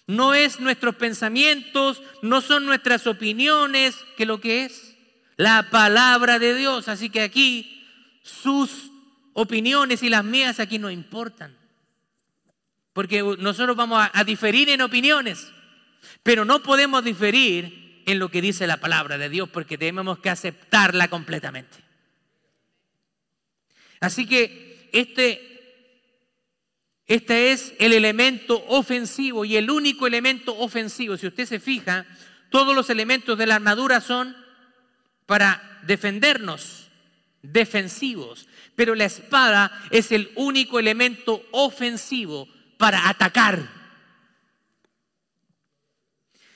[0.06, 4.94] No es nuestros pensamientos, no son nuestras opiniones, que lo que es
[5.36, 6.88] la palabra de Dios.
[6.88, 7.82] Así que aquí
[8.22, 8.90] sus
[9.32, 11.56] opiniones y las mías aquí no importan.
[12.92, 15.50] Porque nosotros vamos a, diferir en opiniones,
[16.22, 20.28] pero no podemos diferir en lo que dice la palabra de Dios porque tenemos que
[20.28, 21.78] aceptarla completamente.
[24.00, 25.53] Así que este,
[27.06, 31.16] este es el elemento ofensivo y el único elemento ofensivo.
[31.16, 32.06] Si usted se fija,
[32.50, 34.34] todos los elementos de la armadura son
[35.26, 36.88] para defendernos,
[37.42, 38.48] defensivos.
[38.74, 43.68] Pero la espada es el único elemento ofensivo para atacar.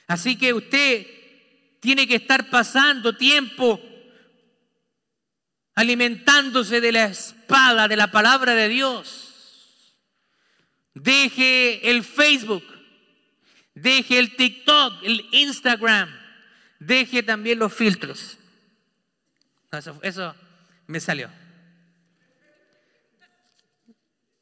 [0.06, 1.06] Así que usted
[1.80, 3.80] tiene que estar pasando tiempo
[5.74, 9.27] alimentándose de la espada de la palabra de Dios.
[11.00, 12.64] Deje el Facebook,
[13.72, 16.10] deje el TikTok, el Instagram,
[16.80, 18.36] deje también los filtros.
[19.70, 20.34] Eso, eso
[20.88, 21.30] me salió.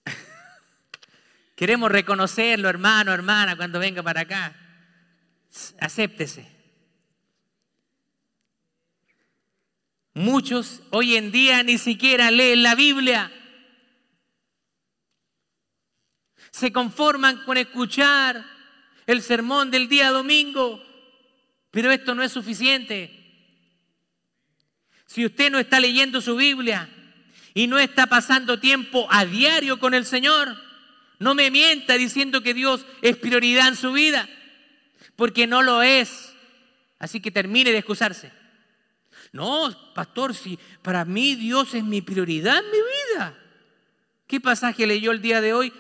[1.57, 4.57] Queremos reconocerlo, hermano, hermana, cuando venga para acá.
[5.79, 6.51] Acéptese.
[10.15, 13.31] Muchos hoy en día ni siquiera leen la Biblia.
[16.57, 18.43] Se conforman con escuchar
[19.07, 20.83] el sermón del día domingo,
[21.71, 23.11] pero esto no es suficiente.
[25.05, 26.89] Si usted no está leyendo su Biblia
[27.53, 30.57] y no está pasando tiempo a diario con el Señor,
[31.19, 34.27] no me mienta diciendo que Dios es prioridad en su vida,
[35.15, 36.33] porque no lo es.
[36.99, 38.33] Así que termine de excusarse.
[39.31, 43.39] No, pastor, si para mí Dios es mi prioridad en mi vida.
[44.27, 45.71] ¿Qué pasaje leyó el día de hoy?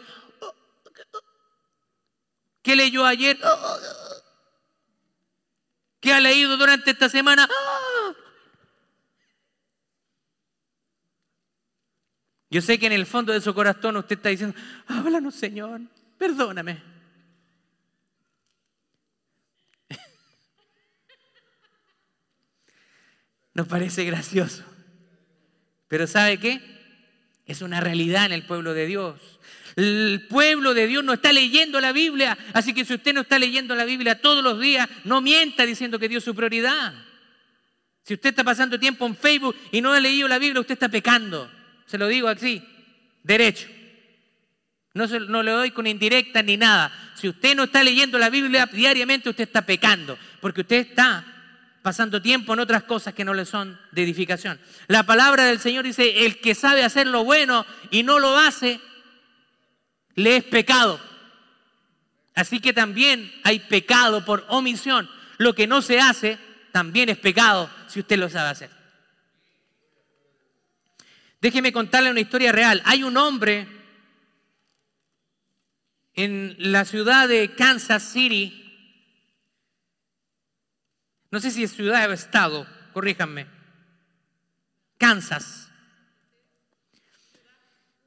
[2.66, 3.38] ¿Qué leyó ayer?
[6.00, 7.48] ¿Qué ha leído durante esta semana?
[12.50, 15.82] Yo sé que en el fondo de su corazón usted está diciendo, háblanos Señor,
[16.18, 16.82] perdóname.
[23.54, 24.64] Nos parece gracioso.
[25.86, 26.60] Pero ¿sabe qué?
[27.44, 29.38] Es una realidad en el pueblo de Dios.
[29.76, 33.38] El pueblo de Dios no está leyendo la Biblia, así que si usted no está
[33.38, 36.94] leyendo la Biblia todos los días, no mienta diciendo que Dios es su prioridad.
[38.02, 40.88] Si usted está pasando tiempo en Facebook y no ha leído la Biblia, usted está
[40.88, 41.50] pecando.
[41.84, 42.62] Se lo digo así,
[43.22, 43.68] derecho.
[44.94, 46.90] No, se, no le doy con indirecta ni nada.
[47.14, 51.22] Si usted no está leyendo la Biblia diariamente, usted está pecando, porque usted está
[51.82, 54.58] pasando tiempo en otras cosas que no le son de edificación.
[54.86, 58.80] La palabra del Señor dice, el que sabe hacer lo bueno y no lo hace,
[60.16, 61.00] le es pecado.
[62.34, 65.08] Así que también hay pecado por omisión.
[65.38, 66.38] Lo que no se hace
[66.72, 68.70] también es pecado si usted lo sabe hacer.
[71.40, 72.82] Déjeme contarle una historia real.
[72.84, 73.68] Hay un hombre
[76.14, 78.62] en la ciudad de Kansas City.
[81.30, 83.46] no sé si es ciudad o estado, corríjanme.
[84.96, 85.70] Kansas.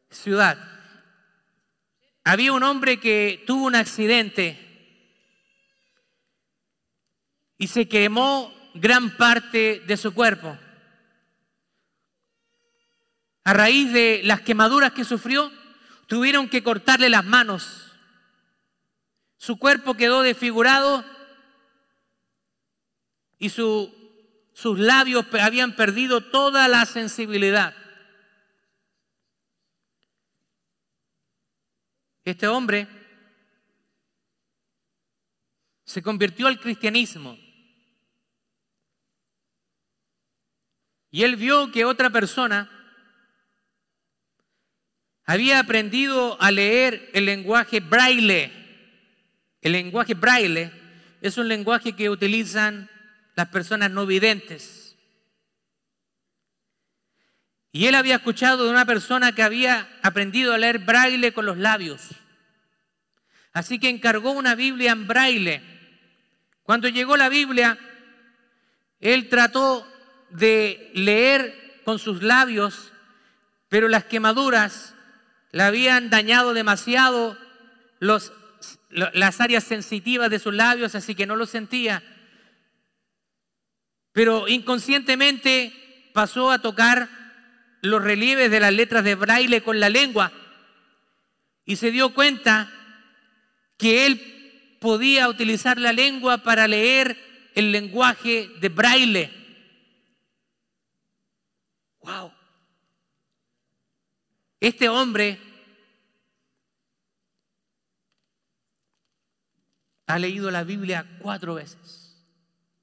[0.09, 0.78] Ciudad.
[2.29, 4.55] Había un hombre que tuvo un accidente
[7.57, 10.55] y se quemó gran parte de su cuerpo.
[13.43, 15.51] A raíz de las quemaduras que sufrió,
[16.05, 17.93] tuvieron que cortarle las manos.
[19.37, 21.03] Su cuerpo quedó desfigurado
[23.39, 23.89] y sus
[24.77, 27.78] labios habían perdido toda la sensibilidad.
[32.29, 32.87] Este hombre
[35.83, 37.35] se convirtió al cristianismo
[41.09, 42.69] y él vio que otra persona
[45.25, 48.51] había aprendido a leer el lenguaje braille.
[49.61, 50.71] El lenguaje braille
[51.21, 52.89] es un lenguaje que utilizan
[53.35, 54.89] las personas no videntes.
[57.71, 61.57] Y él había escuchado de una persona que había aprendido a leer braille con los
[61.57, 62.09] labios.
[63.53, 65.61] Así que encargó una Biblia en braille.
[66.63, 67.77] Cuando llegó la Biblia,
[68.99, 69.87] él trató
[70.29, 72.91] de leer con sus labios,
[73.67, 74.93] pero las quemaduras
[75.51, 77.37] le habían dañado demasiado
[77.99, 82.03] las áreas sensitivas de sus labios, así que no lo sentía.
[84.11, 87.09] Pero inconscientemente pasó a tocar
[87.81, 90.31] los relieves de las letras de braille con la lengua
[91.65, 92.71] y se dio cuenta
[93.79, 97.17] que él podía utilizar la lengua para leer
[97.55, 99.31] el lenguaje de braille.
[102.01, 102.31] Wow.
[104.59, 105.39] Este hombre
[110.07, 112.21] ha leído la Biblia cuatro veces,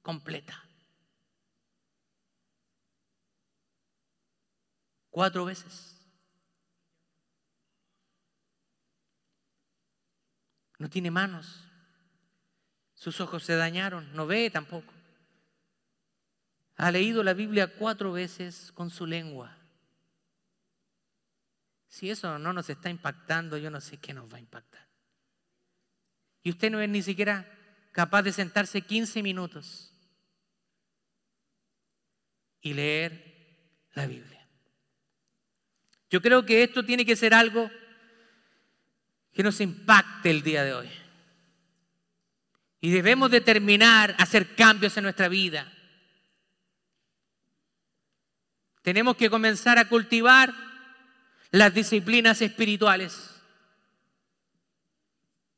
[0.00, 0.64] completa.
[5.10, 5.95] Cuatro veces.
[10.78, 11.64] No tiene manos.
[12.94, 14.14] Sus ojos se dañaron.
[14.14, 14.92] No ve tampoco.
[16.76, 19.56] Ha leído la Biblia cuatro veces con su lengua.
[21.88, 24.86] Si eso no nos está impactando, yo no sé qué nos va a impactar.
[26.42, 27.50] Y usted no es ni siquiera
[27.92, 29.94] capaz de sentarse 15 minutos
[32.60, 34.46] y leer la Biblia.
[36.10, 37.70] Yo creo que esto tiene que ser algo
[39.36, 40.88] que nos impacte el día de hoy.
[42.80, 45.70] Y debemos determinar hacer cambios en nuestra vida.
[48.80, 50.54] Tenemos que comenzar a cultivar
[51.50, 53.34] las disciplinas espirituales.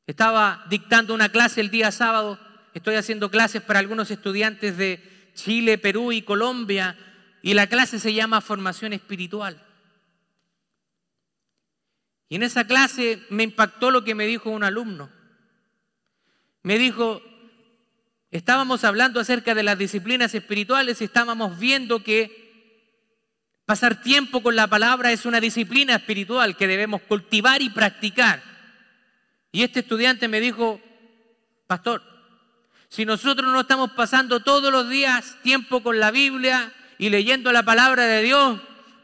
[0.05, 2.37] Estaba dictando una clase el día sábado,
[2.73, 6.97] estoy haciendo clases para algunos estudiantes de Chile, Perú y Colombia,
[7.41, 9.68] y la clase se llama Formación Espiritual.
[12.29, 15.09] Y en esa clase me impactó lo que me dijo un alumno.
[16.63, 17.21] Me dijo,
[18.31, 22.49] estábamos hablando acerca de las disciplinas espirituales y estábamos viendo que
[23.69, 28.41] Pasar tiempo con la palabra es una disciplina espiritual que debemos cultivar y practicar.
[29.51, 30.81] Y este estudiante me dijo,
[31.67, 32.01] pastor,
[32.87, 37.61] si nosotros no estamos pasando todos los días tiempo con la Biblia y leyendo la
[37.61, 38.59] palabra de Dios,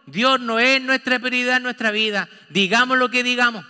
[0.06, 2.30] Dios no es nuestra prioridad en nuestra vida.
[2.50, 3.66] Digamos lo que digamos.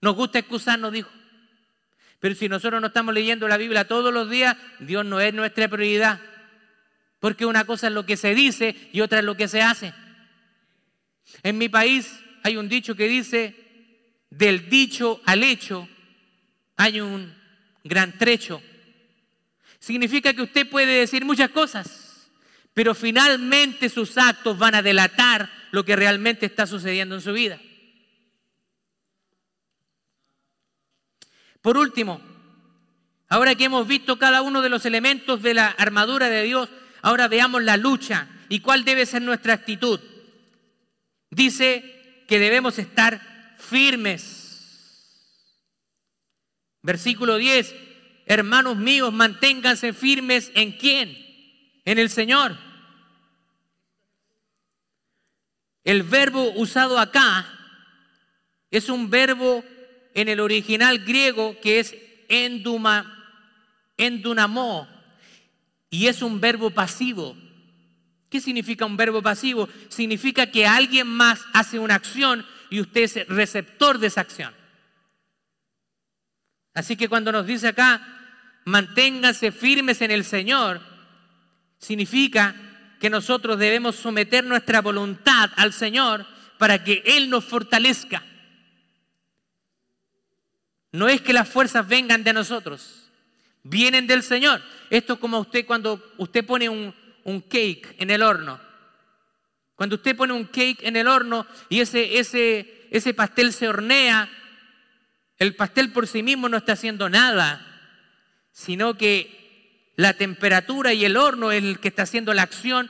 [0.00, 1.10] Nos gusta excusarnos, dijo.
[2.20, 5.68] Pero si nosotros no estamos leyendo la Biblia todos los días, Dios no es nuestra
[5.68, 6.20] prioridad.
[7.20, 9.92] Porque una cosa es lo que se dice y otra es lo que se hace.
[11.42, 13.54] En mi país hay un dicho que dice,
[14.30, 15.88] del dicho al hecho
[16.76, 17.34] hay un
[17.84, 18.62] gran trecho.
[19.78, 22.07] Significa que usted puede decir muchas cosas,
[22.78, 27.60] pero finalmente sus actos van a delatar lo que realmente está sucediendo en su vida.
[31.60, 32.20] Por último,
[33.28, 36.68] ahora que hemos visto cada uno de los elementos de la armadura de Dios,
[37.02, 40.00] Ahora veamos la lucha y cuál debe ser nuestra actitud.
[41.30, 45.04] Dice que debemos estar firmes.
[46.82, 47.74] Versículo 10,
[48.26, 51.16] hermanos míos, manténganse firmes en quién?
[51.84, 52.67] En el Señor.
[55.88, 57.46] El verbo usado acá
[58.70, 59.64] es un verbo
[60.12, 61.96] en el original griego que es
[62.28, 63.24] enduma,
[63.96, 64.86] endunamó,
[65.88, 67.34] y es un verbo pasivo.
[68.28, 69.66] ¿Qué significa un verbo pasivo?
[69.88, 74.54] Significa que alguien más hace una acción y usted es receptor de esa acción.
[76.74, 78.06] Así que cuando nos dice acá,
[78.66, 80.82] manténganse firmes en el Señor,
[81.78, 82.67] significa
[82.98, 86.26] que nosotros debemos someter nuestra voluntad al Señor
[86.58, 88.24] para que Él nos fortalezca.
[90.92, 93.10] No es que las fuerzas vengan de nosotros,
[93.62, 94.62] vienen del Señor.
[94.90, 96.94] Esto es como usted cuando usted pone un,
[97.24, 98.58] un cake en el horno.
[99.74, 104.28] Cuando usted pone un cake en el horno y ese, ese, ese pastel se hornea,
[105.38, 107.64] el pastel por sí mismo no está haciendo nada,
[108.50, 109.47] sino que
[109.98, 112.88] la temperatura y el horno es el que está haciendo la acción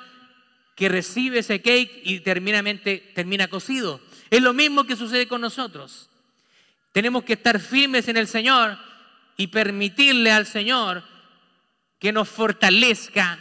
[0.75, 3.99] que recibe ese cake y termina cocido.
[4.29, 6.11] Es lo mismo que sucede con nosotros.
[6.93, 8.77] Tenemos que estar firmes en el Señor
[9.39, 11.03] y permitirle al Señor
[11.99, 13.39] que nos fortalezca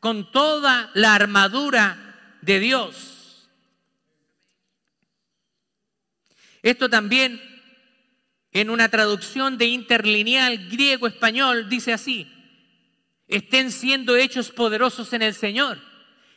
[0.00, 3.50] con toda la armadura de Dios.
[6.62, 7.38] Esto también
[8.50, 12.32] en una traducción de interlineal griego-español dice así,
[13.36, 15.78] estén siendo hechos poderosos en el Señor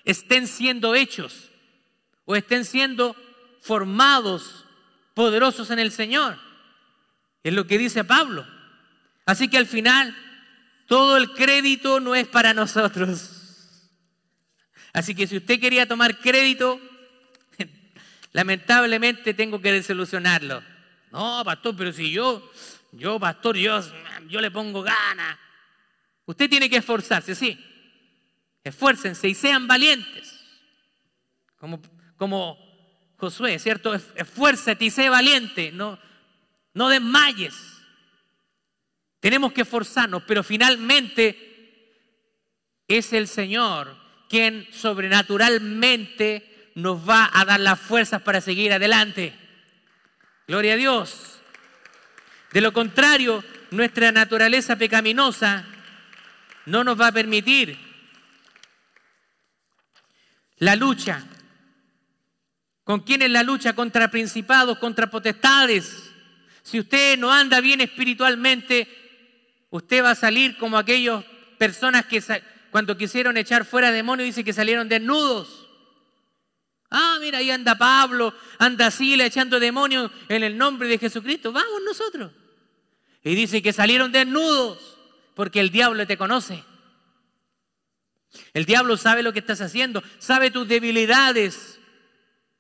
[0.06, 1.50] estén siendo hechos
[2.24, 3.16] o estén siendo
[3.60, 4.66] formados
[5.14, 6.40] poderosos en el Señor.
[7.44, 8.46] Es lo que dice Pablo.
[9.26, 10.16] Así que al final,
[10.88, 13.32] todo el crédito no es para nosotros.
[14.94, 16.80] Así que si usted quería tomar crédito,
[18.32, 20.64] lamentablemente tengo que desilusionarlo.
[21.12, 22.52] No, pastor, pero si yo,
[22.92, 23.82] yo, pastor, yo,
[24.28, 25.38] yo le pongo ganas.
[26.26, 27.60] Usted tiene que esforzarse, sí.
[28.64, 30.34] Esfuércense y sean valientes.
[31.58, 31.82] Como,
[32.18, 32.58] como
[33.18, 33.94] Josué, ¿cierto?
[33.94, 36.00] Esfuérzate y sé valiente, no,
[36.74, 37.56] no desmayes.
[39.20, 41.46] Tenemos que esforzarnos, pero finalmente
[42.88, 43.96] es el Señor
[44.30, 49.34] quien sobrenaturalmente nos va a dar las fuerzas para seguir adelante.
[50.48, 51.40] Gloria a Dios.
[52.52, 55.66] De lo contrario, nuestra naturaleza pecaminosa
[56.66, 57.78] no nos va a permitir
[60.58, 61.24] la lucha.
[62.84, 63.74] ¿Con quién es la lucha?
[63.74, 66.12] Contra principados, contra potestades.
[66.62, 68.88] Si usted no anda bien espiritualmente,
[69.70, 71.24] usted va a salir como aquellas
[71.58, 72.24] personas que
[72.72, 75.68] cuando quisieron echar fuera demonios dice que salieron desnudos.
[76.90, 81.52] Ah, mira, ahí anda Pablo, anda Sila echando demonios en el nombre de Jesucristo.
[81.52, 82.32] Vamos nosotros.
[83.24, 84.95] Y dice que salieron desnudos
[85.36, 86.64] porque el diablo te conoce.
[88.54, 91.80] El diablo sabe lo que estás haciendo, sabe tus debilidades.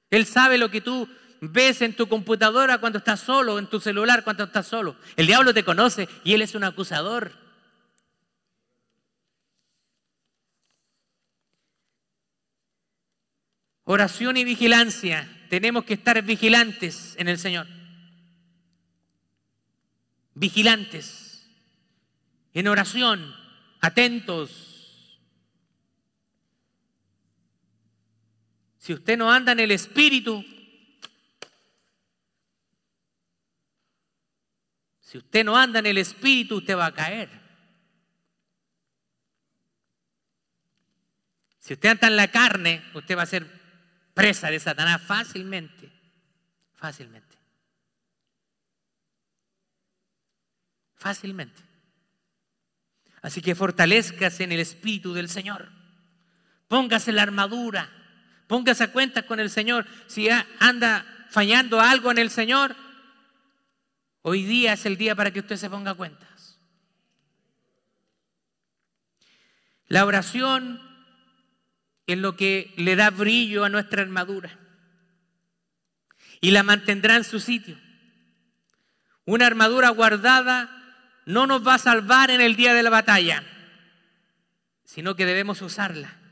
[0.09, 1.09] Él sabe lo que tú
[1.41, 4.95] ves en tu computadora cuando estás solo, en tu celular cuando estás solo.
[5.15, 7.31] El diablo te conoce y él es un acusador.
[13.83, 15.29] Oración y vigilancia.
[15.49, 17.67] Tenemos que estar vigilantes en el Señor.
[20.33, 21.24] Vigilantes.
[22.55, 23.35] En oración.
[23.81, 24.75] Atentos
[28.85, 30.45] Si usted no anda en el Espíritu,
[34.99, 37.27] si usted no anda en el Espíritu, usted va a caer.
[41.57, 43.47] Si usted anda en la carne, usted va a ser
[44.13, 45.91] presa de Satanás fácilmente,
[46.75, 47.35] fácilmente.
[50.93, 51.74] Fácilmente.
[53.25, 55.69] Así que fortalezcase en el Espíritu del Señor.
[56.67, 57.89] Póngase la armadura
[58.47, 59.87] Póngase a cuenta con el Señor.
[60.07, 62.75] Si anda fallando algo en el Señor,
[64.21, 66.59] hoy día es el día para que usted se ponga a cuentas.
[69.87, 70.81] La oración
[72.07, 74.59] es lo que le da brillo a nuestra armadura
[76.41, 77.79] y la mantendrá en su sitio.
[79.25, 80.74] Una armadura guardada
[81.25, 83.43] no nos va a salvar en el día de la batalla,
[84.83, 86.25] sino que debemos usarla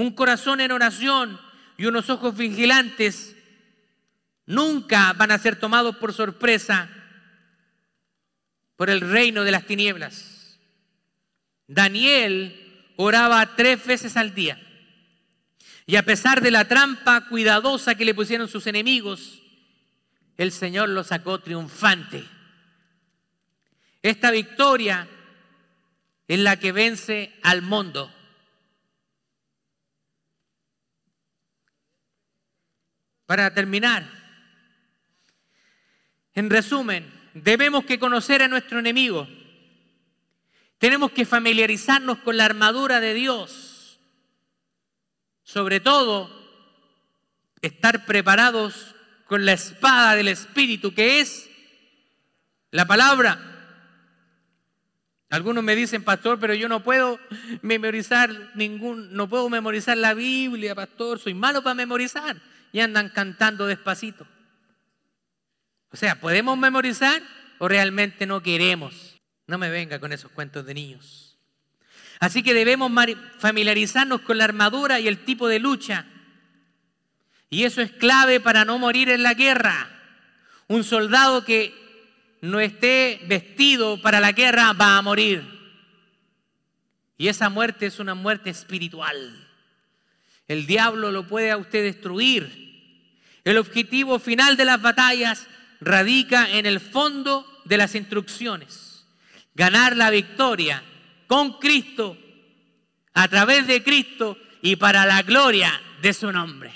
[0.00, 1.38] un corazón en oración
[1.76, 3.36] y unos ojos vigilantes
[4.46, 6.88] nunca van a ser tomados por sorpresa
[8.76, 10.58] por el reino de las tinieblas.
[11.66, 14.58] Daniel oraba tres veces al día.
[15.86, 19.42] Y a pesar de la trampa cuidadosa que le pusieron sus enemigos,
[20.36, 22.24] el Señor lo sacó triunfante.
[24.02, 25.06] Esta victoria
[26.26, 28.12] es la que vence al mundo.
[33.26, 34.08] Para terminar,
[36.34, 39.28] en resumen, debemos que conocer a nuestro enemigo.
[40.78, 44.00] Tenemos que familiarizarnos con la armadura de Dios.
[45.42, 46.30] Sobre todo,
[47.60, 48.94] estar preparados
[49.26, 51.50] con la espada del Espíritu, que es
[52.70, 53.49] la palabra.
[55.30, 57.20] Algunos me dicen, pastor, pero yo no puedo
[57.62, 62.36] memorizar ningún, no puedo memorizar la Biblia, pastor, soy malo para memorizar.
[62.72, 64.26] Y andan cantando despacito.
[65.92, 67.22] O sea, ¿podemos memorizar
[67.58, 69.20] o realmente no queremos?
[69.46, 71.38] No me venga con esos cuentos de niños.
[72.18, 72.90] Así que debemos
[73.38, 76.06] familiarizarnos con la armadura y el tipo de lucha.
[77.48, 79.88] Y eso es clave para no morir en la guerra.
[80.68, 81.79] Un soldado que
[82.40, 85.44] no esté vestido para la guerra va a morir.
[87.18, 89.48] Y esa muerte es una muerte espiritual.
[90.48, 92.70] El diablo lo puede a usted destruir.
[93.44, 95.46] El objetivo final de las batallas
[95.80, 99.06] radica en el fondo de las instrucciones.
[99.54, 100.82] Ganar la victoria
[101.26, 102.16] con Cristo,
[103.14, 106.72] a través de Cristo y para la gloria de su nombre.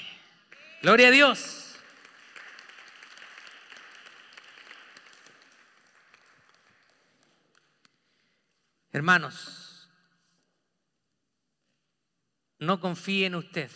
[0.83, 1.64] Gloria a Dios.
[8.95, 9.91] Hermanos,
[12.61, 13.69] no confíe en usted.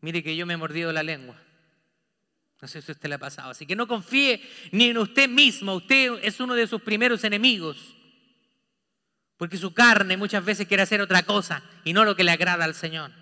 [0.00, 1.36] Mire que yo me he mordido la lengua.
[2.62, 3.50] No sé si usted le ha pasado.
[3.50, 4.40] Así que no confíe
[4.72, 5.74] ni en usted mismo.
[5.74, 7.94] Usted es uno de sus primeros enemigos.
[9.36, 12.64] Porque su carne muchas veces quiere hacer otra cosa y no lo que le agrada
[12.64, 13.12] al Señor.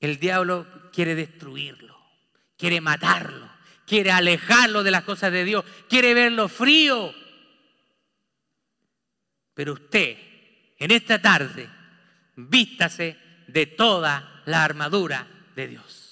[0.00, 1.94] El diablo quiere destruirlo,
[2.56, 3.50] quiere matarlo,
[3.86, 7.14] quiere alejarlo de las cosas de Dios, quiere verlo frío.
[9.54, 10.16] Pero usted,
[10.78, 11.68] en esta tarde,
[12.36, 16.03] vístase de toda la armadura de Dios.